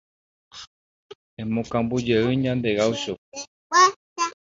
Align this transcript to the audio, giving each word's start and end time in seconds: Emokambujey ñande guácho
Emokambujey 1.41 2.27
ñande 2.43 2.69
guácho 2.77 3.13